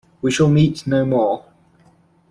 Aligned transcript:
We 0.23 0.31
shall 0.31 0.49
meet 0.49 0.87
no 0.87 1.05
more. 1.05 1.45